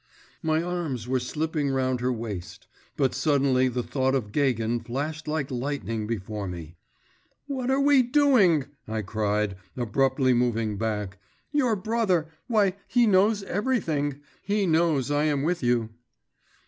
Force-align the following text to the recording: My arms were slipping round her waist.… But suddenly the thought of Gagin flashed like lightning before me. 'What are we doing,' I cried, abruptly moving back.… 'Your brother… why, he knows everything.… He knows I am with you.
My 0.41 0.63
arms 0.63 1.07
were 1.07 1.19
slipping 1.19 1.69
round 1.69 1.99
her 2.01 2.11
waist.… 2.11 2.65
But 2.97 3.13
suddenly 3.13 3.67
the 3.67 3.83
thought 3.83 4.15
of 4.15 4.31
Gagin 4.31 4.79
flashed 4.79 5.27
like 5.27 5.51
lightning 5.51 6.07
before 6.07 6.47
me. 6.47 6.75
'What 7.45 7.69
are 7.69 7.79
we 7.79 8.01
doing,' 8.01 8.65
I 8.87 9.03
cried, 9.03 9.57
abruptly 9.77 10.33
moving 10.33 10.75
back.… 10.79 11.19
'Your 11.51 11.75
brother… 11.75 12.29
why, 12.47 12.77
he 12.87 13.05
knows 13.05 13.43
everything.… 13.43 14.19
He 14.41 14.65
knows 14.65 15.11
I 15.11 15.25
am 15.25 15.43
with 15.43 15.61
you. 15.61 15.89